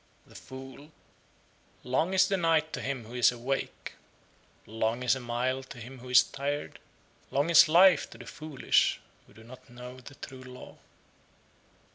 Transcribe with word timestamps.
The 0.25 0.33
Fool 0.33 0.77
60. 0.79 0.91
Long 1.83 2.15
is 2.15 2.27
the 2.27 2.35
night 2.35 2.73
to 2.73 2.81
him 2.81 3.05
who 3.05 3.13
is 3.13 3.31
awake; 3.31 3.93
long 4.65 5.03
is 5.03 5.15
a 5.15 5.19
mile 5.19 5.61
to 5.61 5.77
him 5.77 5.99
who 5.99 6.09
is 6.09 6.23
tired; 6.23 6.79
long 7.29 7.51
is 7.51 7.69
life 7.69 8.09
to 8.09 8.17
the 8.17 8.25
foolish 8.25 8.99
who 9.27 9.33
do 9.35 9.43
not 9.43 9.69
know 9.69 9.97
the 9.99 10.15
true 10.15 10.41
law. 10.41 10.79